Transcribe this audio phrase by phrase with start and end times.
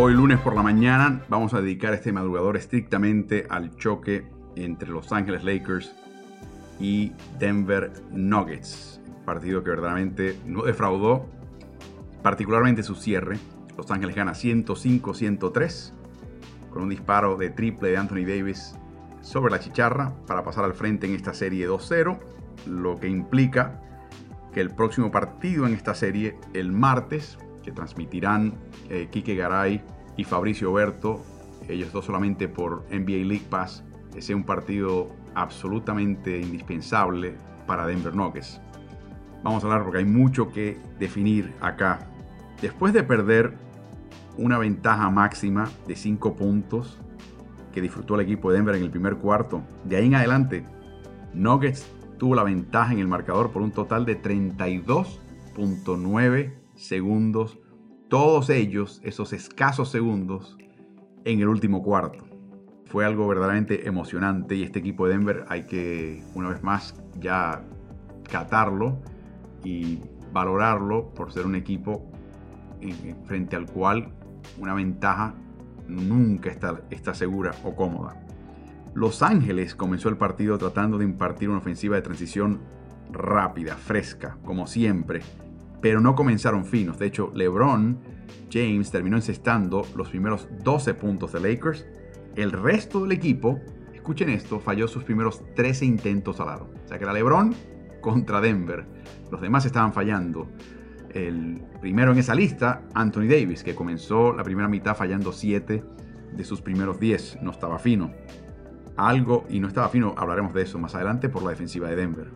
[0.00, 5.10] Hoy lunes por la mañana vamos a dedicar este madrugador estrictamente al choque entre Los
[5.12, 5.92] Ángeles Lakers
[6.78, 9.00] y Denver Nuggets.
[9.24, 11.26] Partido que verdaderamente no defraudó,
[12.22, 13.38] particularmente su cierre.
[13.76, 15.92] Los Ángeles gana 105-103
[16.70, 18.74] con un disparo de triple de Anthony Davis
[19.20, 22.18] sobre la chicharra para pasar al frente en esta serie 2-0,
[22.66, 23.80] lo que implica
[24.52, 28.54] que el próximo partido en esta serie, el martes, que transmitirán
[28.88, 29.82] eh, Quique Garay
[30.16, 31.22] y Fabricio Berto,
[31.68, 33.84] ellos dos solamente por NBA League Pass,
[34.18, 37.34] sea un partido absolutamente indispensable
[37.66, 38.60] para Denver Nuggets.
[39.42, 42.00] Vamos a hablar porque hay mucho que definir acá.
[42.60, 43.56] Después de perder
[44.38, 46.98] una ventaja máxima de 5 puntos
[47.72, 50.64] que disfrutó el equipo de Denver en el primer cuarto, de ahí en adelante,
[51.34, 51.86] Nuggets
[52.18, 57.58] tuvo la ventaja en el marcador por un total de 32.9 segundos,
[58.08, 60.58] todos ellos, esos escasos segundos,
[61.24, 62.24] en el último cuarto.
[62.86, 67.62] Fue algo verdaderamente emocionante y este equipo de Denver hay que, una vez más, ya
[68.30, 69.02] catarlo
[69.62, 70.00] y
[70.32, 72.10] valorarlo por ser un equipo
[73.26, 74.17] frente al cual
[74.58, 75.34] una ventaja
[75.86, 78.20] nunca está, está segura o cómoda.
[78.94, 82.60] Los Ángeles comenzó el partido tratando de impartir una ofensiva de transición
[83.12, 85.20] rápida, fresca, como siempre,
[85.80, 86.98] pero no comenzaron finos.
[86.98, 87.98] De hecho, LeBron
[88.50, 91.86] James terminó encestando los primeros 12 puntos de Lakers.
[92.36, 93.60] El resto del equipo,
[93.94, 96.70] escuchen esto, falló sus primeros 13 intentos al aro.
[96.84, 97.54] O sea que era LeBron
[98.00, 98.86] contra Denver.
[99.30, 100.48] Los demás estaban fallando.
[101.26, 105.82] El primero en esa lista, Anthony Davis, que comenzó la primera mitad fallando 7
[106.32, 107.42] de sus primeros 10.
[107.42, 108.12] No estaba fino.
[108.96, 112.30] Algo, y no estaba fino, hablaremos de eso más adelante por la defensiva de Denver.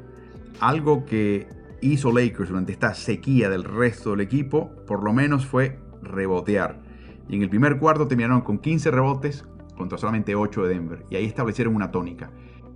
[0.60, 1.48] Algo que
[1.80, 6.80] hizo Lakers durante esta sequía del resto del equipo, por lo menos fue rebotear.
[7.28, 9.44] Y en el primer cuarto terminaron con 15 rebotes
[9.76, 11.04] contra solamente 8 de Denver.
[11.10, 12.30] Y ahí establecieron una tónica.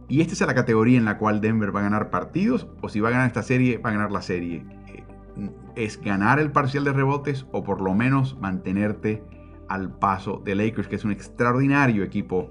[0.09, 3.01] Y esta es la categoría en la cual Denver va a ganar partidos, o si
[3.01, 4.65] va a ganar esta serie, va a ganar la serie.
[5.75, 9.23] Es ganar el parcial de rebotes o por lo menos mantenerte
[9.69, 12.51] al paso de Lakers, que es un extraordinario equipo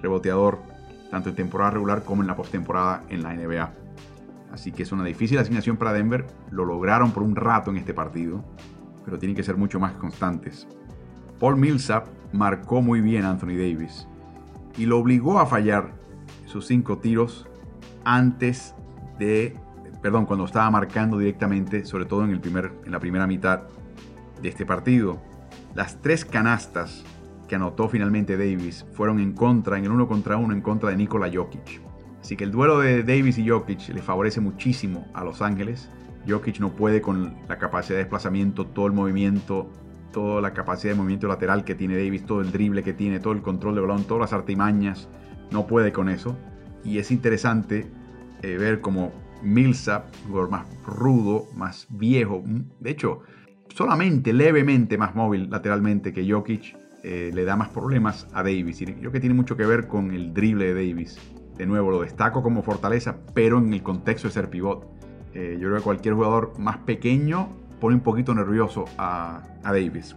[0.00, 0.60] reboteador,
[1.10, 3.72] tanto en temporada regular como en la postemporada en la NBA.
[4.52, 6.26] Así que es una difícil asignación para Denver.
[6.50, 8.44] Lo lograron por un rato en este partido,
[9.04, 10.68] pero tienen que ser mucho más constantes.
[11.40, 14.06] Paul Millsap marcó muy bien a Anthony Davis
[14.76, 15.92] y lo obligó a fallar
[16.46, 17.48] sus cinco tiros
[18.04, 18.74] antes
[19.18, 19.56] de,
[20.02, 23.62] perdón, cuando estaba marcando directamente, sobre todo en, el primer, en la primera mitad
[24.42, 25.22] de este partido.
[25.74, 27.04] Las tres canastas
[27.48, 30.96] que anotó finalmente Davis fueron en contra, en el uno contra uno, en contra de
[30.96, 31.80] Nikola Jokic.
[32.20, 35.88] Así que el duelo de Davis y Jokic le favorece muchísimo a Los Ángeles.
[36.28, 39.70] Jokic no puede con la capacidad de desplazamiento, todo el movimiento,
[40.12, 43.32] toda la capacidad de movimiento lateral que tiene Davis, todo el drible que tiene, todo
[43.32, 45.08] el control de balón, todas las artimañas.
[45.50, 46.36] No puede con eso.
[46.84, 47.86] Y es interesante
[48.42, 49.12] eh, ver cómo
[49.42, 52.42] Millsap, jugador más rudo, más viejo,
[52.80, 53.20] de hecho,
[53.68, 58.80] solamente levemente más móvil lateralmente que Jokic, eh, le da más problemas a Davis.
[58.80, 61.18] Y creo que tiene mucho que ver con el drible de Davis
[61.56, 64.86] de nuevo, lo destaco como fortaleza, pero en el contexto de ser pivot.
[65.34, 67.48] Eh, yo creo que cualquier jugador más pequeño
[67.80, 70.16] pone un poquito nervioso a, a Davis.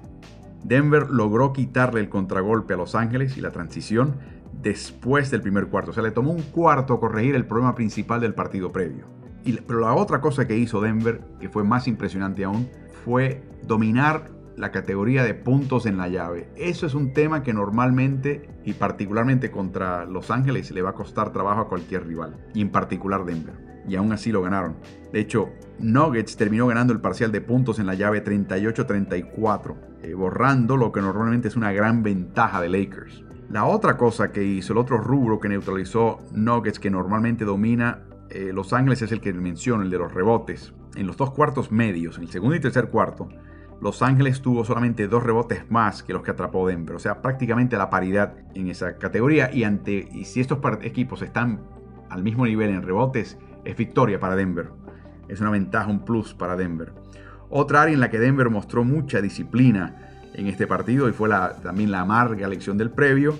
[0.63, 4.15] Denver logró quitarle el contragolpe a Los Ángeles y la transición
[4.61, 5.91] después del primer cuarto.
[5.91, 9.05] O sea, le tomó un cuarto corregir el problema principal del partido previo.
[9.43, 12.69] Y, pero la otra cosa que hizo Denver, que fue más impresionante aún,
[13.03, 16.49] fue dominar la categoría de puntos en la llave.
[16.55, 21.31] Eso es un tema que normalmente y particularmente contra Los Ángeles le va a costar
[21.31, 23.53] trabajo a cualquier rival, y en particular Denver.
[23.87, 24.77] Y aún así lo ganaron.
[25.13, 25.49] De hecho,
[25.79, 31.01] Nuggets terminó ganando el parcial de puntos en la llave 38-34, eh, borrando lo que
[31.01, 33.23] normalmente es una gran ventaja de Lakers.
[33.49, 38.51] La otra cosa que hizo, el otro rubro que neutralizó Nuggets que normalmente domina eh,
[38.53, 40.73] Los Ángeles es el que menciono, el de los rebotes.
[40.95, 43.29] En los dos cuartos medios, en el segundo y tercer cuarto,
[43.81, 47.77] Los Ángeles tuvo solamente dos rebotes más que los que atrapó Denver, o sea, prácticamente
[47.77, 49.51] la paridad en esa categoría.
[49.53, 51.61] Y, ante, y si estos equipos están
[52.09, 54.69] al mismo nivel en rebotes, es victoria para Denver.
[55.27, 56.93] Es una ventaja, un plus para Denver.
[57.49, 60.04] Otra área en la que Denver mostró mucha disciplina
[60.37, 61.29] en este partido y fue
[61.63, 63.35] también la amarga lección del previo,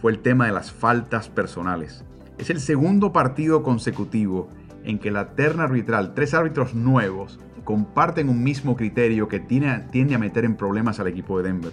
[0.00, 2.04] fue el tema de las faltas personales.
[2.38, 4.48] Es el segundo partido consecutivo
[4.84, 10.18] en que la terna arbitral, tres árbitros nuevos, comparten un mismo criterio que tiende a
[10.18, 11.72] meter en problemas al equipo de Denver.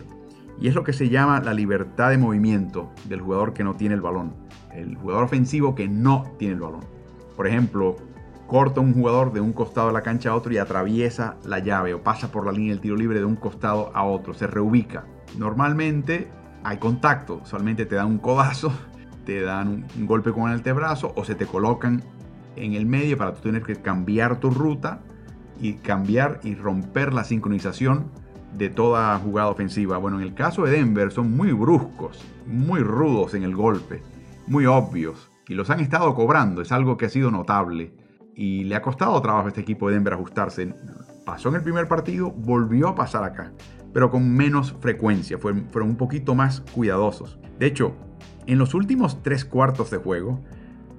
[0.60, 3.96] Y es lo que se llama la libertad de movimiento del jugador que no tiene
[3.96, 4.34] el balón.
[4.72, 6.86] El jugador ofensivo que no tiene el balón.
[7.36, 7.98] Por ejemplo,
[8.48, 11.94] corta un jugador de un costado de la cancha a otro y atraviesa la llave
[11.94, 15.06] o pasa por la línea del tiro libre de un costado a otro, se reubica.
[15.38, 16.28] Normalmente
[16.64, 18.72] hay contacto, solamente te dan un codazo,
[19.26, 22.04] te dan un, golpe con el antebrazo o se te colocan
[22.56, 25.00] en el medio para tú tener que cambiar tu ruta
[25.60, 28.12] y cambiar y romper la sincronización
[28.56, 29.98] de toda jugada ofensiva.
[29.98, 34.04] Bueno, en el caso de Denver son muy bruscos, muy rudos en el golpe,
[34.46, 38.03] muy obvios y los han estado cobrando, es algo que ha sido notable
[38.36, 40.74] y le ha costado trabajo a este equipo de Denver ajustarse.
[41.26, 43.52] Pasó en el primer partido, volvió a pasar acá,
[43.94, 47.40] pero con menos frecuencia, fueron, un poquito más cuidadosos.
[47.60, 47.96] De hecho,
[48.46, 50.42] en los últimos tres cuartos de juego,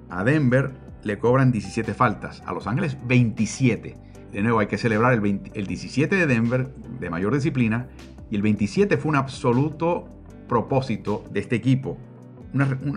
[0.09, 0.73] a Denver
[1.03, 3.97] le cobran 17 faltas, a Los Ángeles 27.
[4.33, 7.89] De nuevo, hay que celebrar el, el 17 de Denver de mayor disciplina
[8.31, 10.09] y el 27 fue un absoluto
[10.49, 11.99] propósito de este equipo.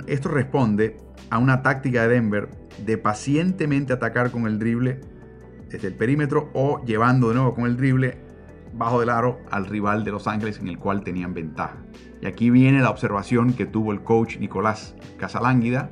[0.07, 0.97] Esto responde
[1.29, 2.49] a una táctica de Denver
[2.85, 5.01] de pacientemente atacar con el drible
[5.69, 8.17] desde el perímetro o llevando de nuevo con el drible
[8.73, 11.77] bajo del aro al rival de Los Ángeles en el cual tenían ventaja.
[12.21, 15.89] Y aquí viene la observación que tuvo el coach Nicolás Casalánguida,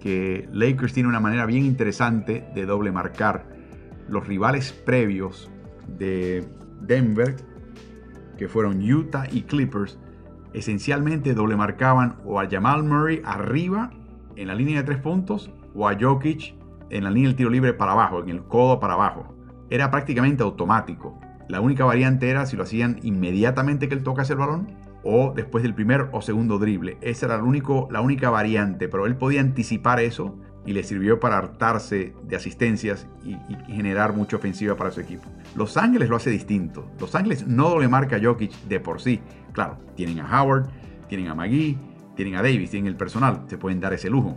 [0.00, 3.48] que Lakers tiene una manera bien interesante de doble marcar
[4.08, 5.50] los rivales previos
[5.86, 6.46] de
[6.80, 7.36] Denver,
[8.36, 9.98] que fueron Utah y Clippers,
[10.52, 13.90] esencialmente doble marcaban o a Jamal Murray arriba
[14.36, 16.54] en la línea de tres puntos o a Jokic
[16.90, 19.34] en la línea del tiro libre para abajo, en el codo para abajo.
[19.70, 21.18] Era prácticamente automático.
[21.48, 25.62] La única variante era si lo hacían inmediatamente que él tocase el balón o después
[25.62, 26.98] del primer o segundo drible.
[27.00, 30.36] Esa era único, la única variante, pero él podía anticipar eso
[30.68, 33.38] y le sirvió para hartarse de asistencias y,
[33.72, 35.24] generar mucha ofensiva para su equipo.
[35.56, 36.90] Los Ángeles lo hace distinto.
[37.00, 39.18] Los Ángeles no doble marca a Jokic de por sí.
[39.54, 40.68] Claro, tienen a Howard,
[41.08, 41.78] tienen a McGee,
[42.16, 44.36] tienen a Davis, tienen el personal, se pueden dar ese lujo.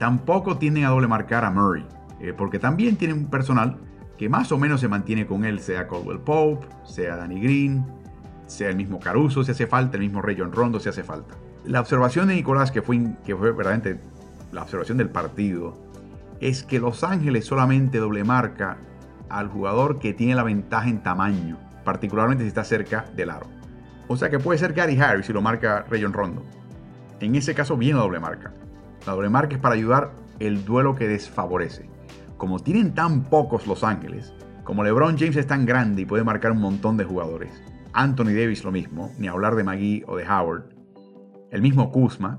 [0.00, 1.86] Tampoco tienden a doble marcar a Murray,
[2.20, 3.76] eh, porque también tienen un personal
[4.18, 7.86] que más o menos se mantiene con él, sea Caldwell Pope, sea Danny Green,
[8.46, 11.36] sea el mismo Caruso si hace falta, el mismo Rayon Rondo si hace falta.
[11.64, 14.00] La observación de Nicolás, que fue, que fue verdaderamente
[14.52, 15.76] la observación del partido,
[16.40, 18.78] es que Los Ángeles solamente doble marca
[19.28, 23.46] al jugador que tiene la ventaja en tamaño, particularmente si está cerca del aro.
[24.06, 26.42] O sea que puede ser Gary Harris si lo marca Rayon Rondo.
[27.20, 28.52] En ese caso viene doble marca.
[29.06, 31.88] La doble marca es para ayudar el duelo que desfavorece.
[32.36, 34.32] Como tienen tan pocos Los Ángeles,
[34.64, 37.50] como LeBron James es tan grande y puede marcar un montón de jugadores,
[37.92, 40.64] Anthony Davis lo mismo, ni hablar de McGee o de Howard,
[41.50, 42.38] el mismo Kuzma,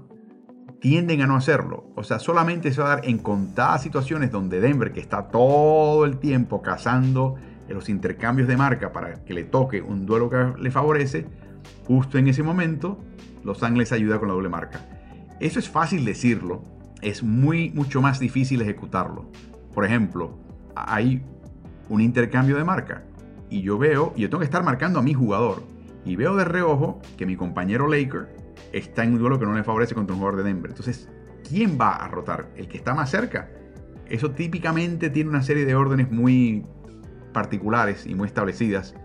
[0.79, 1.91] tienden a no hacerlo.
[1.95, 6.05] O sea, solamente se va a dar en contadas situaciones donde Denver, que está todo
[6.05, 7.35] el tiempo cazando
[7.67, 11.27] los intercambios de marca para que le toque un duelo que le favorece,
[11.85, 12.97] justo en ese momento
[13.43, 14.87] los Ángeles ayuda con la doble marca.
[15.39, 16.63] Eso es fácil decirlo,
[17.01, 19.29] es muy mucho más difícil ejecutarlo.
[19.73, 20.37] Por ejemplo,
[20.75, 21.23] hay
[21.89, 23.03] un intercambio de marca
[23.49, 25.63] y yo veo, y yo tengo que estar marcando a mi jugador,
[26.05, 28.35] y veo de reojo que mi compañero Laker
[28.73, 30.71] está en un duelo que no le favorece contra un jugador de Denver.
[30.71, 31.09] Entonces,
[31.47, 32.49] ¿quién va a rotar?
[32.55, 33.49] ¿El que está más cerca?
[34.07, 36.65] Eso típicamente tiene una serie de órdenes muy
[37.33, 38.95] particulares y muy establecidas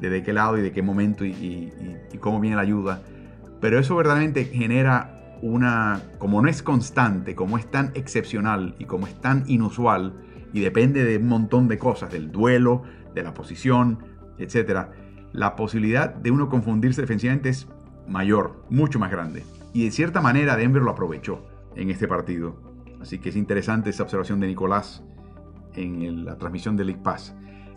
[0.00, 1.70] de, de qué lado y de qué momento y
[2.20, 3.02] cómo viene la ayuda
[3.64, 9.06] pero eso verdaderamente genera una, como no es constante, como es tan excepcional y como
[9.06, 10.12] es tan inusual
[10.52, 12.82] y depende de un montón de cosas, del duelo,
[13.14, 14.00] de la posición,
[14.36, 14.88] etc.,
[15.32, 17.66] la posibilidad de uno confundirse defensivamente es
[18.08, 19.44] mayor, mucho más grande.
[19.72, 21.44] Y de cierta manera Denver lo aprovechó
[21.74, 22.56] en este partido.
[23.00, 25.02] Así que es interesante esa observación de Nicolás
[25.74, 27.34] en la transmisión de League Pass.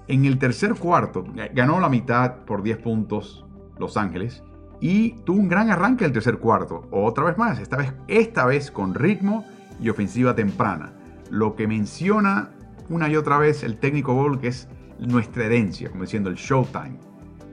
[0.08, 3.46] En el tercer cuarto, ganó la mitad por 10 puntos
[3.78, 4.44] Los Ángeles
[4.80, 8.72] y tuvo un gran arranque el tercer cuarto, otra vez más, esta vez, esta vez
[8.72, 9.46] con ritmo
[9.82, 10.94] y ofensiva temprana.
[11.30, 12.52] Lo que menciona
[12.90, 14.70] una y otra vez el técnico Ball, que es
[15.00, 16.98] nuestra herencia, como diciendo el showtime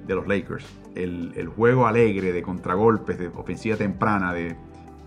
[0.06, 0.64] de los Lakers.
[0.94, 4.56] El, juego alegre de contragolpes, de ofensiva temprana, de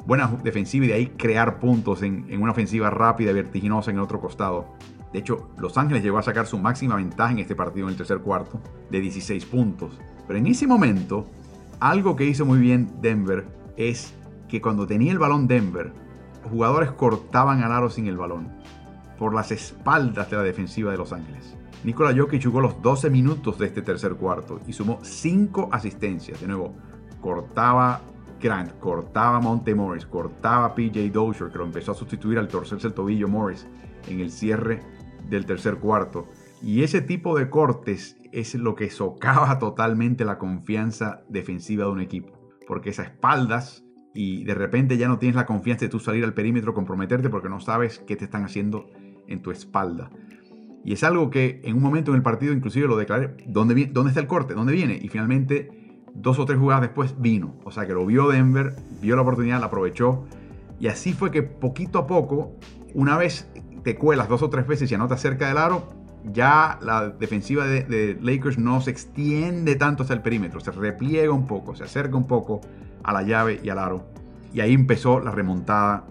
[0.06, 4.20] buena defensiva y de ahí crear puntos en, una ofensiva rápida, vertiginosa en el otro
[4.20, 4.74] costado.
[5.14, 7.98] De hecho, Los Ángeles llegó a sacar su máxima ventaja en este partido en el
[7.98, 8.60] tercer cuarto
[8.92, 11.26] de 16 puntos Pero en ese momento,
[11.80, 13.46] algo que hizo muy bien Denver
[13.78, 14.14] es
[14.50, 15.94] que cuando tenía el balón Denver,
[16.50, 18.50] jugadores cortaban al aro sin el balón,
[19.18, 21.56] por las espaldas de la defensiva de Los Ángeles.
[21.88, 26.42] Nikola Jokic jugó los 12 minutos de este tercer cuarto y sumó 5 asistencias.
[26.42, 26.76] De nuevo,
[27.22, 28.02] cortaba
[28.42, 32.94] Grant, cortaba Monte Morris, cortaba PJ Dozier, que lo empezó a sustituir al torcerse el
[32.94, 33.66] tobillo Morris
[34.10, 34.82] en el cierre
[35.30, 36.28] del tercer cuarto.
[36.62, 42.02] Y ese tipo de cortes es lo que socava totalmente la confianza defensiva de un
[42.02, 42.34] equipo.
[42.68, 46.34] Porque esas espaldas y de repente ya no tienes la confianza de tú salir al
[46.34, 48.90] perímetro, comprometerte porque no sabes qué te están haciendo
[49.28, 50.10] en tu espalda.
[50.84, 54.12] Y es algo que en un momento en el partido inclusive lo declaré, ¿dónde, dónde
[54.12, 54.54] está el corte?
[54.54, 54.98] ¿Dónde viene?
[55.02, 55.70] Y finalmente
[56.14, 57.56] dos o tres jugadas después vino.
[57.64, 60.26] O sea que lo vio Denver, vio la oportunidad, la aprovechó.
[60.80, 62.56] Y así fue que poquito a poco,
[62.94, 63.50] una vez
[63.84, 65.88] te cuelas dos o tres veces y anotas cerca del aro,
[66.34, 71.48] ya la defensiva de, Lakers no se extiende tanto hasta el perímetro, se repliega un
[71.48, 72.62] poco, se acerca un poco
[73.04, 74.06] a la llave y al aro.
[74.54, 76.06] Y ahí empezó la remontada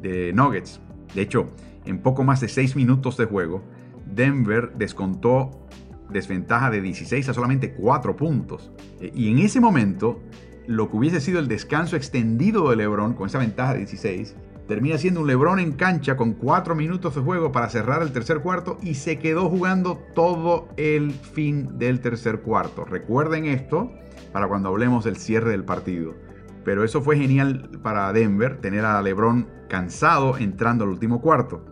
[0.00, 0.80] de Nuggets.
[1.14, 1.48] De hecho,
[1.84, 3.62] en poco más de seis minutos de juego,
[4.06, 5.66] Denver descontó
[6.10, 8.70] desventaja de 16 a solamente 4 puntos.
[9.00, 10.20] E, y en ese momento,
[10.66, 14.34] lo que hubiese sido el descanso extendido de LeBron con esa ventaja de 16,
[14.66, 18.40] termina siendo un LeBron en cancha con 4 minutos de juego para cerrar el tercer
[18.40, 22.84] cuarto y se quedó jugando todo el fin del tercer cuarto.
[22.84, 23.92] Recuerden esto
[24.32, 26.14] para cuando hablemos del cierre del partido.
[26.64, 31.64] Pero eso fue genial para Denver, tener a LeBron cansado entrando al último cuarto.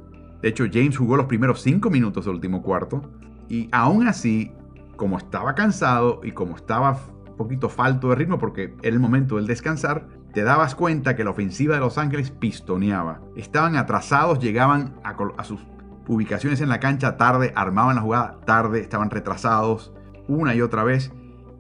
[0.45, 3.01] De hecho, James jugó los primeros 5 minutos del último cuarto
[3.49, 4.53] y aún así,
[4.95, 9.37] como estaba cansado y como estaba un poquito falto de ritmo porque era el momento
[9.37, 13.23] del descansar, te dabas cuenta que la ofensiva de Los Ángeles pistoneaba.
[13.37, 15.61] Estaban atrasados, llegaban a, sus
[16.09, 19.95] ubicaciones en la cancha tarde, armaban la jugada tarde, estaban retrasados
[20.29, 21.11] una y otra vez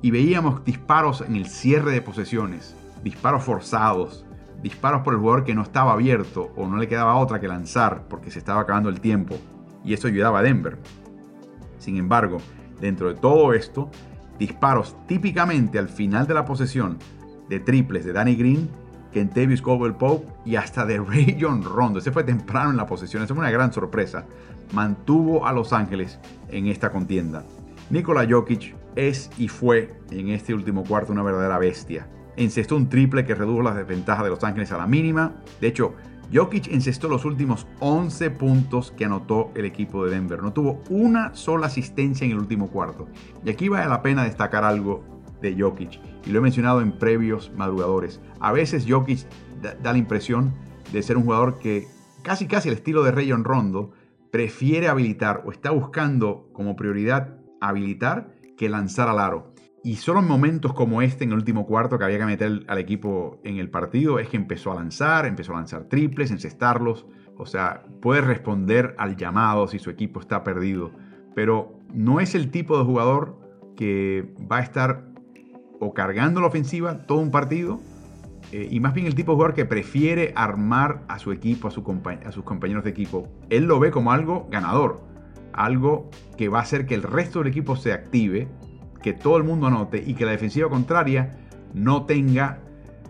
[0.02, 4.26] y veíamos disparos en el cierre de posesiones, disparos forzados,
[4.62, 8.04] disparos por el jugador que no estaba abierto o no le quedaba otra que lanzar
[8.08, 9.36] porque se estaba acabando el tiempo
[9.84, 10.78] y eso ayudaba a Denver.
[11.78, 12.38] Sin embargo,
[12.80, 13.90] dentro de todo esto,
[14.38, 16.98] disparos típicamente al final de la posesión
[17.48, 18.68] de triples de Danny Green,
[19.12, 21.98] Kentavious Caldwell Pope y hasta de Rayon Rondo.
[21.98, 24.24] Ese fue temprano en la posesión, esa fue una gran sorpresa.
[24.72, 26.18] Mantuvo a Los Ángeles
[26.48, 27.44] en esta contienda.
[27.90, 32.08] Nikola Jokic es y fue en este último cuarto una verdadera bestia.
[32.36, 35.34] Encestó un triple que redujo las desventajas de Los Ángeles a la mínima.
[35.60, 35.94] De hecho,
[36.32, 40.42] Jokic encestó los últimos 11 puntos que anotó el equipo de Denver.
[40.42, 43.08] No tuvo una sola asistencia en el último cuarto.
[43.44, 45.04] Y aquí vale la pena destacar algo
[45.40, 46.00] de Jokic.
[46.26, 48.20] Y lo he mencionado en previos madrugadores.
[48.40, 49.26] A veces Jokic
[49.62, 50.54] da, la impresión
[50.92, 51.86] de ser un jugador que
[52.22, 53.92] casi casi el estilo de Rayon Rondo
[54.30, 59.53] prefiere habilitar o está buscando como prioridad habilitar que lanzar al aro.
[59.84, 62.78] Y solo en momentos como este, en el último cuarto, que había que meter al
[62.78, 67.06] equipo en el partido, es que empezó a lanzar, empezó a lanzar triples, encestarlos.
[67.36, 70.90] O sea, puede responder al llamado si su equipo está perdido.
[71.34, 73.38] Pero no es el tipo de jugador
[73.76, 75.04] que va a estar
[75.80, 77.78] o cargando la ofensiva todo un partido,
[78.52, 81.70] eh, y más bien el tipo de jugador que prefiere armar a su equipo, a,
[81.70, 83.28] a sus compañeros de equipo.
[83.50, 85.02] Él lo ve como algo ganador,
[85.52, 88.48] algo que va a hacer que el resto del equipo se active
[89.04, 91.36] que todo el mundo anote y que la defensiva contraria
[91.74, 92.60] no tenga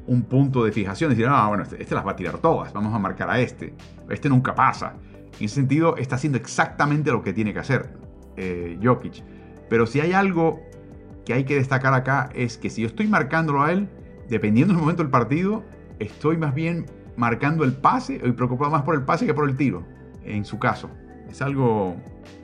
[0.08, 1.10] un punto de fijación.
[1.10, 3.74] Decir, ah, bueno, este, este, las va a tirar todas, vamos a marcar a este.
[4.10, 4.96] Este nunca pasa.
[5.38, 7.90] En ese sentido, está haciendo exactamente lo que tiene que hacer
[8.36, 9.22] eh, Jokic.
[9.68, 10.60] Pero si hay algo
[11.24, 13.88] que hay que destacar acá es que si yo estoy marcándolo a él,
[14.28, 15.62] dependiendo del momento del partido,
[16.00, 16.86] estoy más bien
[17.16, 19.84] marcando el pase y preocupado más por el pase que por el tiro,
[20.24, 20.90] en su caso.
[21.30, 21.94] Es algo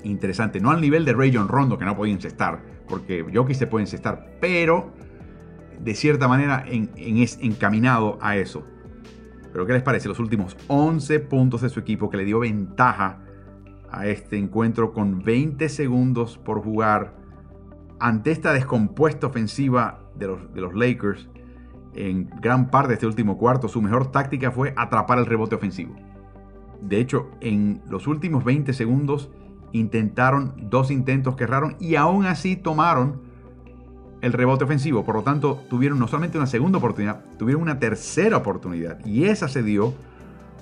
[0.04, 3.84] interesante, no al nivel de Rayon Rondo que no podía encestar, porque Jokic se puede
[3.84, 4.90] encestar, pero
[5.78, 8.66] de cierta manera es encaminado a eso.
[9.52, 10.08] Pero ¿qué les parece?
[10.08, 13.20] Los últimos 11 puntos de su equipo que le dio ventaja
[13.90, 17.14] a este encuentro con 20 segundos por jugar
[17.98, 21.28] ante esta descompuesta ofensiva de los, de los Lakers
[21.94, 25.96] en gran parte de este último cuarto, su mejor táctica fue atrapar el rebote ofensivo.
[26.80, 29.30] De hecho, en los últimos 20 segundos
[29.72, 33.20] intentaron dos intentos que erraron y aún así tomaron
[34.20, 35.04] el rebote ofensivo.
[35.04, 39.04] Por lo tanto, tuvieron no solamente una segunda oportunidad, tuvieron una tercera oportunidad.
[39.04, 39.94] Y esa se dio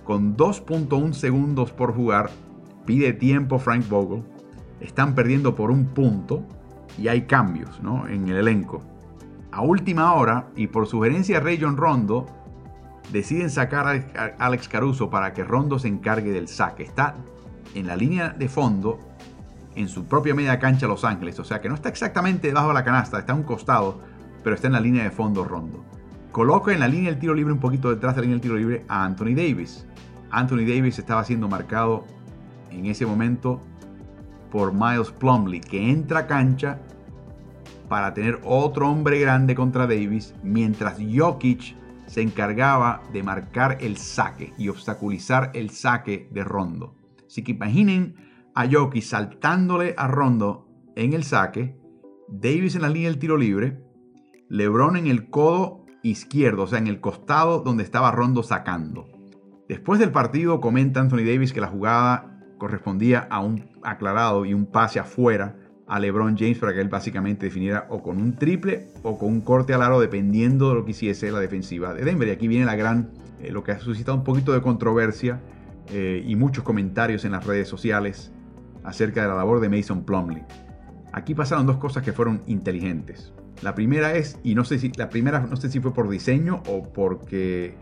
[0.04, 2.30] con 2.1 segundos por jugar.
[2.86, 4.22] Pide tiempo Frank Vogel.
[4.80, 6.44] Están perdiendo por un punto
[6.96, 8.06] y hay cambios ¿no?
[8.06, 8.82] en el elenco.
[9.50, 12.26] A última hora y por sugerencia de Ray John Rondo,
[13.12, 16.84] deciden sacar a Alex Caruso para que Rondo se encargue del saque.
[16.84, 17.16] Está
[17.74, 18.98] en la línea de fondo,
[19.74, 22.74] en su propia media cancha Los Ángeles, o sea que no está exactamente debajo de
[22.74, 24.00] la canasta, está a un costado,
[24.42, 25.84] pero está en la línea de fondo Rondo.
[26.32, 28.56] Coloca en la línea del tiro libre un poquito detrás de la línea del tiro
[28.56, 29.86] libre a Anthony Davis.
[30.30, 32.04] Anthony Davis estaba siendo marcado
[32.70, 33.60] en ese momento
[34.50, 36.78] por Miles Plumley, que entra a cancha
[37.88, 44.52] para tener otro hombre grande contra Davis, mientras Jokic se encargaba de marcar el saque
[44.58, 46.94] y obstaculizar el saque de Rondo.
[47.28, 48.16] Así que imaginen
[48.54, 50.66] a Jokic saltándole a Rondo
[50.96, 51.78] en el saque,
[52.28, 53.84] Davis en la línea del tiro libre,
[54.48, 59.06] LeBron en el codo izquierdo, o sea, en el costado donde estaba Rondo sacando.
[59.68, 64.66] Después del partido comenta Anthony Davis que la jugada correspondía a un aclarado y un
[64.66, 65.56] pase afuera
[65.86, 69.40] a LeBron James para que él básicamente definiera o con un triple o con un
[69.42, 72.28] corte al aro dependiendo de lo que hiciese la defensiva de Denver.
[72.28, 75.40] Y aquí viene la gran, eh, lo que ha suscitado un poquito de controversia
[75.90, 78.32] eh, y muchos comentarios en las redes sociales
[78.84, 80.42] acerca de la labor de Mason Plumley.
[81.12, 83.32] Aquí pasaron dos cosas que fueron inteligentes.
[83.62, 86.62] La primera es, y no sé si, la primera no sé si fue por diseño
[86.68, 87.74] o porque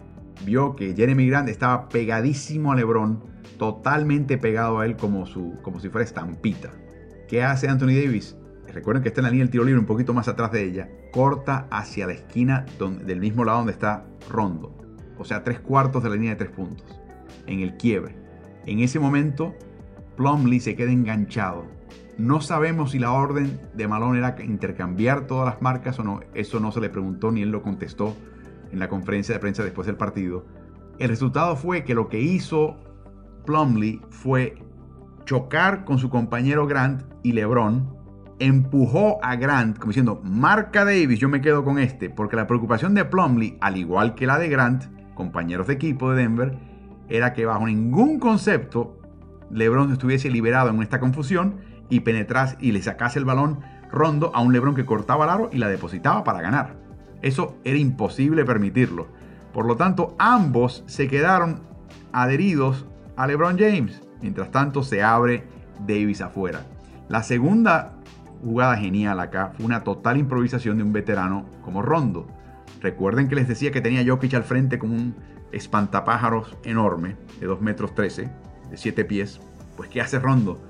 [0.44, 3.22] vio que Jeremy Grant estaba pegadísimo a LeBron,
[3.58, 6.70] totalmente pegado a él como, su, como si fuera estampita.
[7.28, 8.36] ¿Qué hace Anthony Davis?
[8.72, 10.88] Recuerden que está en la línea del tiro libre un poquito más atrás de ella.
[11.12, 12.66] Corta hacia la esquina
[13.04, 14.76] del mismo lado donde está Rondo.
[15.18, 17.00] O sea, tres cuartos de la línea de tres puntos.
[17.46, 18.16] En el quiebre.
[18.66, 19.54] En ese momento,
[20.16, 21.64] Plumlee se queda enganchado.
[22.18, 26.20] No sabemos si la orden de Malone era intercambiar todas las marcas o no.
[26.34, 28.16] Eso no se le preguntó ni él lo contestó
[28.72, 30.46] en la conferencia de prensa después del partido.
[30.98, 32.76] El resultado fue que lo que hizo
[33.44, 34.56] Plumlee fue
[35.26, 37.94] chocar con su compañero Grant y LeBron,
[38.38, 42.94] empujó a Grant como diciendo, marca Davis, yo me quedo con este, porque la preocupación
[42.94, 46.58] de Plumlee, al igual que la de Grant, compañeros de equipo de Denver,
[47.08, 49.00] era que bajo ningún concepto
[49.50, 54.40] LeBron estuviese liberado en esta confusión y penetrase y le sacase el balón rondo a
[54.40, 56.76] un LeBron que cortaba el aro y la depositaba para ganar.
[57.22, 59.08] Eso era imposible permitirlo.
[59.52, 61.60] Por lo tanto, ambos se quedaron
[62.12, 64.02] adheridos a LeBron James.
[64.20, 65.44] Mientras tanto, se abre
[65.86, 66.62] Davis afuera.
[67.08, 67.94] La segunda
[68.42, 72.26] jugada genial acá fue una total improvisación de un veterano como Rondo.
[72.80, 75.14] Recuerden que les decía que tenía Jokic al frente como un
[75.56, 78.30] espantapájaros enorme de 2 metros 13,
[78.70, 79.40] de 7 pies.
[79.76, 80.62] Pues ¿qué hace Rondo?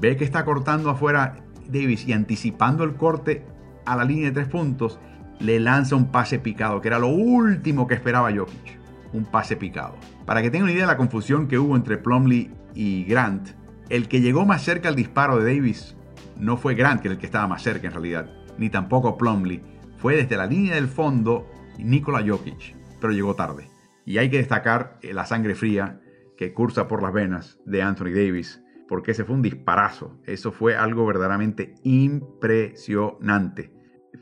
[0.00, 1.36] Ve que está cortando afuera
[1.68, 3.44] Davis y anticipando el corte
[3.84, 4.98] a la línea de tres puntos,
[5.40, 8.78] le lanza un pase picado, que era lo último que esperaba Jokic.
[9.12, 9.94] Un pase picado.
[10.26, 13.48] Para que tengan una idea de la confusión que hubo entre Plumlee y Grant,
[13.88, 15.96] el que llegó más cerca al disparo de Davis
[16.38, 19.62] no fue Grant, que era el que estaba más cerca en realidad, ni tampoco Plumlee.
[19.98, 23.73] Fue desde la línea del fondo Nikola Jokic, pero llegó tarde.
[24.04, 26.00] Y hay que destacar eh, la sangre fría
[26.36, 30.18] que cursa por las venas de Anthony Davis, porque ese fue un disparazo.
[30.24, 33.72] Eso fue algo verdaderamente impresionante.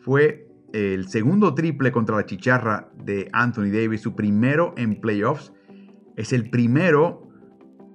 [0.03, 5.53] Fue el segundo triple contra la chicharra de Anthony Davis, su primero en playoffs.
[6.17, 7.29] Es el primero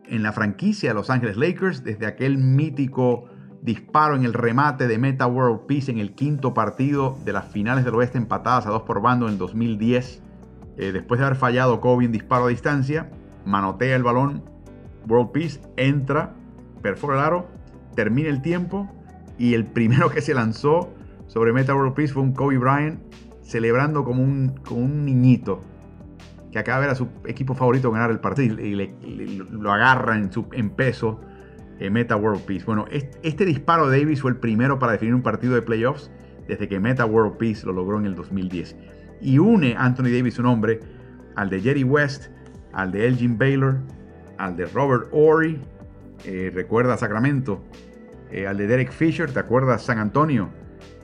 [0.06, 3.30] en la franquicia de Los Ángeles Lakers desde aquel mítico
[3.62, 7.84] disparo en el remate de Meta World Peace en el quinto partido de las finales
[7.84, 10.24] del oeste empatadas a dos por bando en el 2010.
[10.78, 13.10] Eh, después de haber fallado Kobe en disparo a distancia,
[13.46, 14.44] manotea el balón,
[15.08, 16.36] World Peace entra,
[16.82, 17.48] perfora el aro,
[17.96, 18.90] termina el tiempo
[19.38, 20.94] y el primero que se lanzó
[21.28, 23.00] sobre Meta World Peace fue un Kobe Bryant
[23.42, 25.62] celebrando como un, un niñito
[26.52, 28.76] que acaba de ver a su equipo favorito ganar el partido y
[29.52, 31.20] lo agarra en, su, en peso
[31.80, 32.66] eh, Meta World Peace.
[32.66, 36.10] Bueno, este, disparo de Davis fue el primero para definir un partido de playoffs
[36.48, 38.76] desde que Meta World Peace lo logró en el 2010.
[39.22, 40.80] Y une Anthony Davis su nombre
[41.36, 42.32] al de Jerry West,
[42.74, 43.78] al de Elgin Baylor,
[44.38, 45.60] al de Robert Ory,
[46.26, 47.64] eh, recuerda Sacramento,
[48.32, 50.50] eh, al de Derek Fisher, ¿te acuerdas San Antonio?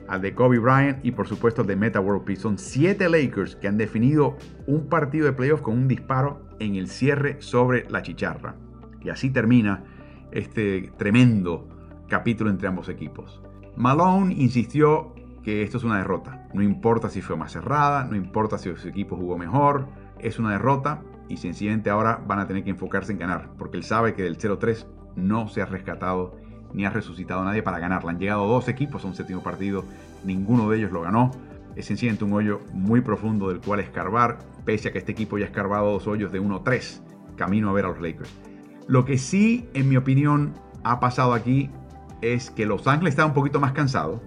[0.08, 2.42] al de Kobe Bryant y por supuesto al de Meta World Peace.
[2.42, 6.88] Son siete Lakers que han definido un partido de playoff con un disparo en el
[6.88, 8.56] cierre sobre la chicharra.
[9.02, 9.84] Y así termina
[10.32, 11.68] este tremendo
[12.08, 13.42] capítulo entre ambos equipos.
[13.76, 15.13] Malone insistió
[15.44, 16.48] que esto es una derrota.
[16.54, 19.86] No importa si fue más cerrada, no importa si su equipo jugó mejor,
[20.18, 23.84] es una derrota y sencillamente ahora van a tener que enfocarse en ganar, porque él
[23.84, 26.36] sabe que del 0-3 no se ha rescatado
[26.72, 28.10] ni ha resucitado a nadie para ganarla.
[28.10, 29.84] Han llegado dos equipos a un séptimo partido,
[30.24, 31.30] ninguno de ellos lo ganó.
[31.76, 35.44] Es sencillamente un hoyo muy profundo del cual escarbar, pese a que este equipo ya
[35.44, 37.02] ha escarbado dos hoyos de 1-3,
[37.36, 38.32] camino a ver a los Lakers.
[38.88, 41.70] Lo que sí, en mi opinión, ha pasado aquí
[42.22, 44.22] es que Los Ángeles está un poquito más cansado,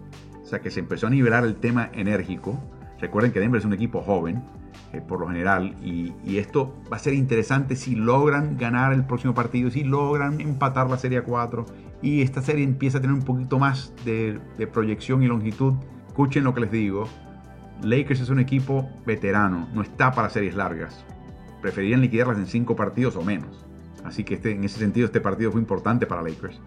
[0.47, 2.57] o sea que se empezó a nivelar el tema enérgico.
[3.01, 4.41] Recuerden que Denver es un equipo joven,
[4.93, 9.33] eh, por lo general, y, esto va a ser interesante si logran ganar el próximo
[9.33, 11.65] partido, si logran empatar la Serie 4
[12.01, 14.39] y esta serie empieza a tener un poquito más de,
[14.71, 15.73] proyección y longitud.
[16.07, 17.09] Escuchen lo que les digo,
[17.83, 21.03] Lakers es un equipo veterano, no está para series largas.
[21.61, 23.65] Preferirían liquidarlas en cinco partidos o menos.
[24.05, 26.61] Así que este, en ese sentido este partido fue importante para Lakers.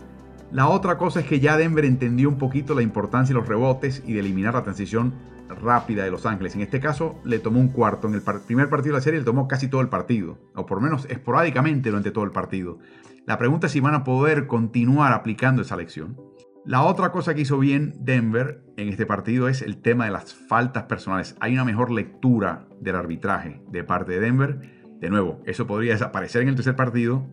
[0.53, 4.03] La otra cosa es que ya Denver entendió un poquito la importancia de los rebotes
[4.05, 5.15] y de eliminar la transición
[5.49, 6.57] rápida de Los Ángeles.
[6.57, 8.09] En este caso le tomó un cuarto.
[8.09, 10.79] En el primer partido de la serie le tomó casi todo el partido, o por
[10.79, 12.79] lo menos esporádicamente durante todo el partido.
[13.27, 16.17] La pregunta es si van a poder continuar aplicando esa lección.
[16.65, 20.35] La otra cosa que hizo bien Denver en este partido es el tema de las
[20.35, 21.37] faltas personales.
[21.39, 24.61] Hay una mejor lectura del arbitraje de parte de Denver.
[25.01, 27.25] De nuevo, eso podría desaparecer en el tercer partido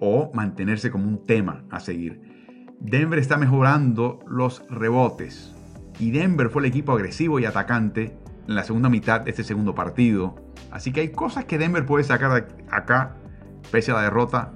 [0.00, 2.27] o mantenerse como un tema a seguir.
[2.80, 5.54] Denver está mejorando los rebotes
[5.98, 9.74] y Denver fue el equipo agresivo y atacante en la segunda mitad de este segundo
[9.74, 10.36] partido.
[10.70, 13.16] Así que hay cosas que Denver puede sacar acá,
[13.70, 14.52] pese a la derrota,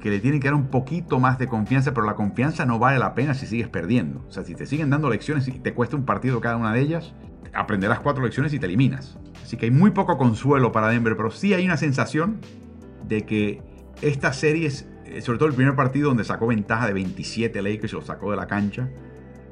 [0.00, 2.98] que le tienen que dar un poquito más de confianza, pero la confianza no vale
[2.98, 4.24] la pena si sigues perdiendo.
[4.28, 6.80] O sea, si te siguen dando lecciones y te cuesta un partido cada una de
[6.80, 7.14] ellas,
[7.54, 9.18] aprenderás cuatro lecciones y te eliminas.
[9.42, 12.40] Así que hay muy poco consuelo para Denver, pero sí hay una sensación
[13.06, 13.62] de que
[14.02, 14.88] estas series,
[15.20, 18.36] sobre todo el primer partido donde sacó ventaja de 27 Lakers y lo sacó de
[18.36, 18.88] la cancha,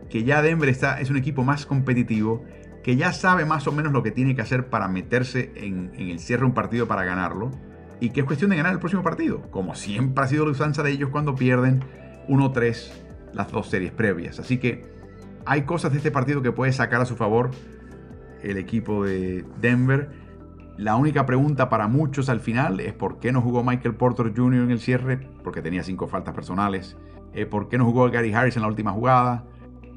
[0.09, 2.45] que ya Denver está, es un equipo más competitivo,
[2.83, 6.09] que ya sabe más o menos lo que tiene que hacer para meterse en, en
[6.09, 7.51] el cierre un partido para ganarlo
[8.01, 10.83] y que es cuestión de ganar el próximo partido, como siempre ha sido la usanza
[10.83, 11.85] de ellos cuando pierden
[12.29, 12.91] 1-3
[13.35, 14.39] las dos series previas.
[14.39, 14.85] Así que
[15.45, 17.51] hay cosas de este partido que puede sacar a su favor
[18.43, 20.09] el equipo de Denver.
[20.77, 24.65] La única pregunta para muchos al final es por qué no jugó Michael Porter Jr.
[24.65, 26.97] en el cierre, porque tenía cinco faltas personales.
[27.35, 29.45] Eh, ¿Por qué no jugó Gary Harris en la última jugada?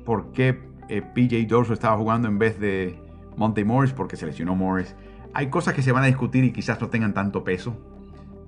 [0.05, 0.59] ¿Por qué
[0.89, 2.99] eh, PJ Dorso estaba jugando en vez de
[3.37, 3.93] Monte Morris?
[3.93, 4.95] Porque se lesionó Morris.
[5.33, 7.75] Hay cosas que se van a discutir y quizás no tengan tanto peso.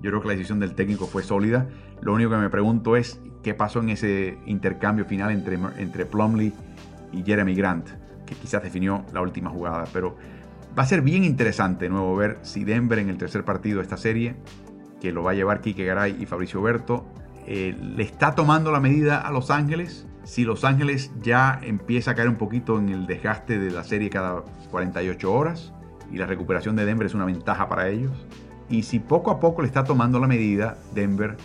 [0.02, 1.68] Yo creo que la decisión del técnico fue sólida.
[2.00, 6.52] Lo único que me pregunto es qué pasó en ese intercambio final entre, entre Plumlee
[7.12, 7.88] y Jeremy Grant,
[8.26, 9.84] que quizás definió la última jugada.
[9.92, 10.16] Pero
[10.76, 13.84] va a ser bien interesante de nuevo ver si Denver en el tercer partido de
[13.84, 14.36] esta serie,
[15.00, 17.06] que lo va a llevar Kike Garay y Fabricio Berto,
[17.46, 20.06] eh, le está tomando la medida a Los Ángeles.
[20.24, 24.10] Si Los Ángeles ya empieza a caer un poquito en el desgaste de la serie
[24.10, 25.72] cada 48 horas
[26.10, 28.12] y la recuperación de Denver es una ventaja para ellos
[28.68, 31.36] y si poco a poco le está tomando la medida Denver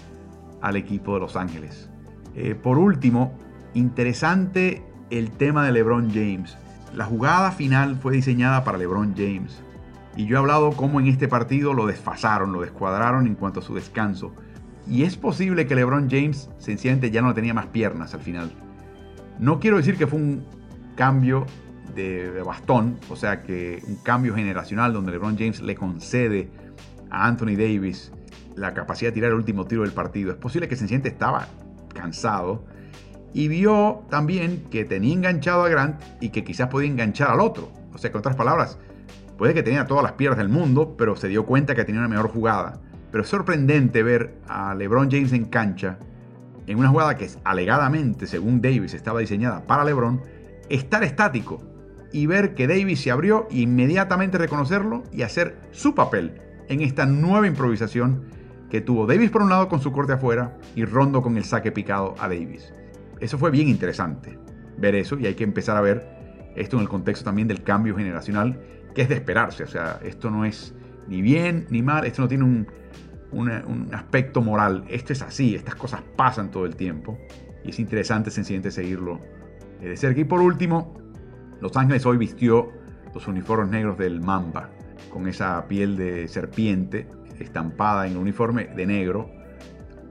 [0.62, 1.90] al equipo de Los Ángeles.
[2.36, 3.34] Eh, por último,
[3.74, 6.58] interesante el tema de LeBron James.
[6.96, 9.64] La jugada final fue diseñada para LeBron James.
[10.16, 13.64] Y yo he hablado cómo en este partido lo desfasaron, lo descuadraron en cuanto a
[13.64, 14.34] su descanso.
[14.88, 18.52] Y es posible que LeBron James sencillamente ya no tenía más piernas al final.
[19.40, 20.46] No quiero decir que fue un
[20.96, 21.46] cambio
[21.96, 26.50] de bastón, o sea que un cambio generacional donde LeBron James le concede
[27.10, 28.12] a Anthony Davis
[28.56, 30.32] la capacidad de tirar el último tiro del partido.
[30.32, 31.48] Es posible que sencillamente estaba
[31.94, 32.66] cansado
[33.34, 37.72] y vio también que tenía enganchado a Grant y que quizás podía enganchar al otro.
[37.94, 38.78] O sea, con otras palabras,
[39.38, 42.10] puede que tenía todas las piernas del mundo, pero se dio cuenta que tenía una
[42.10, 42.80] mejor jugada.
[43.12, 45.98] Pero es sorprendente ver a LeBron James en cancha
[46.68, 50.22] en una jugada que alegadamente, según Davis, estaba diseñada para LeBron,
[50.70, 51.62] estar estático
[52.14, 57.06] y ver que Davis se abrió e inmediatamente reconocerlo y hacer su papel en esta
[57.06, 58.26] nueva improvisación
[58.70, 61.72] que tuvo Davis por un lado con su corte afuera y Rondo con el saque
[61.72, 62.74] picado a Davis.
[63.22, 64.38] Eso fue bien interesante
[64.78, 67.96] ver eso y hay que empezar a ver esto en el contexto también del cambio
[67.96, 68.60] generacional
[68.94, 69.64] que es de esperarse.
[69.64, 70.74] O sea, esto no es
[71.08, 72.68] ni bien ni mal, esto no tiene un,
[73.94, 74.84] aspecto moral.
[74.90, 77.18] Esto es así, estas cosas pasan todo el tiempo
[77.64, 79.22] y es interesante sencillamente seguirlo
[79.80, 80.20] de cerca.
[80.20, 80.98] Y por último,
[81.62, 82.72] Los Ángeles hoy vistió
[83.14, 84.70] los uniformes negros del Mamba
[85.10, 87.08] con esa piel de serpiente
[87.40, 89.30] estampada en el uniforme de negro.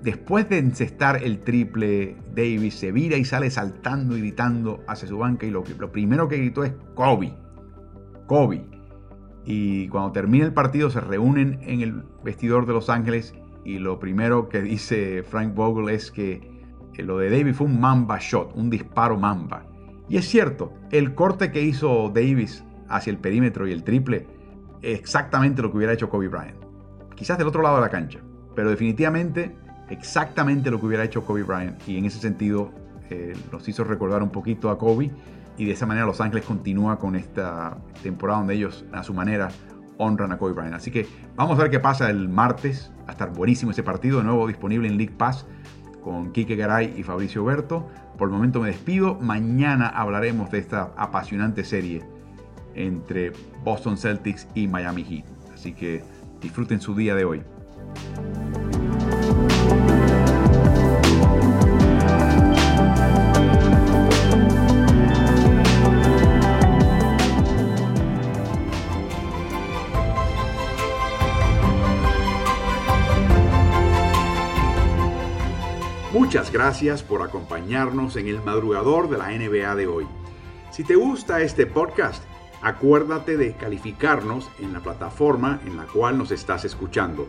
[0.02, 5.18] Después de encestar el triple, Davis se vira y sale saltando y gritando hacia su
[5.18, 7.34] banca y lo, lo primero que gritó es Kobe.
[8.26, 8.64] Kobe.
[9.44, 13.34] Y cuando termina el partido se reúnen en el vestidor de Los Ángeles
[13.64, 16.50] y lo primero que dice Frank Vogel es que
[17.02, 19.66] lo de Davis fue un mamba shot, un disparo mamba.
[20.08, 24.26] Y es cierto, el corte que hizo Davis hacia el perímetro y el triple
[24.82, 26.64] exactamente lo que hubiera hecho Kobe Bryant.
[27.14, 28.20] Quizás del otro lado de la cancha,
[28.54, 29.56] pero definitivamente
[29.90, 31.88] exactamente lo que hubiera hecho Kobe Bryant.
[31.88, 32.72] Y en ese sentido
[33.10, 35.10] eh, nos hizo recordar un poquito a Kobe.
[35.56, 39.48] Y de esa manera Los Ángeles continúa con esta temporada donde ellos a su manera
[39.98, 40.74] honran a Kobe Bryant.
[40.74, 42.90] Así que vamos a ver qué pasa el martes.
[43.00, 45.46] Va a estar buenísimo ese partido, de nuevo disponible en League Pass
[46.02, 47.88] con Kike Garay y Fabricio Berto.
[48.16, 49.16] Por el momento me despido.
[49.20, 52.02] Mañana hablaremos de esta apasionante serie
[52.74, 53.32] entre
[53.64, 55.24] Boston Celtics y Miami Heat.
[55.52, 56.02] Así que
[56.40, 57.42] disfruten su día de hoy.
[76.30, 80.06] Muchas gracias por acompañarnos en el madrugador de la NBA de hoy.
[80.70, 82.22] Si te gusta este podcast,
[82.62, 87.26] acuérdate de calificarnos en la plataforma en la cual nos estás escuchando.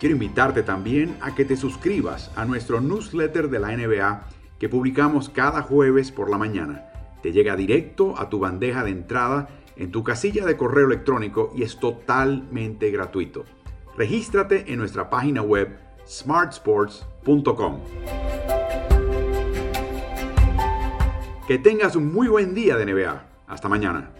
[0.00, 4.24] Quiero invitarte también a que te suscribas a nuestro newsletter de la NBA
[4.58, 6.86] que publicamos cada jueves por la mañana.
[7.22, 11.62] Te llega directo a tu bandeja de entrada en tu casilla de correo electrónico y
[11.62, 13.44] es totalmente gratuito.
[13.96, 17.13] Regístrate en nuestra página web smartsports.com.
[21.48, 23.24] Que tengas un muy buen día de NBA.
[23.46, 24.10] Hasta mañana.